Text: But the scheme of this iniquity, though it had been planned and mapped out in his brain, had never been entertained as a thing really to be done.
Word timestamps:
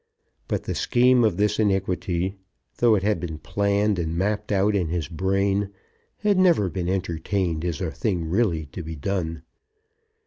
But 0.47 0.63
the 0.63 0.73
scheme 0.73 1.23
of 1.23 1.37
this 1.37 1.59
iniquity, 1.59 2.35
though 2.77 2.95
it 2.95 3.03
had 3.03 3.19
been 3.19 3.37
planned 3.37 3.99
and 3.99 4.17
mapped 4.17 4.51
out 4.51 4.75
in 4.75 4.87
his 4.87 5.07
brain, 5.07 5.69
had 6.21 6.39
never 6.39 6.69
been 6.71 6.89
entertained 6.89 7.63
as 7.63 7.81
a 7.81 7.91
thing 7.91 8.27
really 8.27 8.65
to 8.71 8.81
be 8.81 8.95
done. 8.95 9.43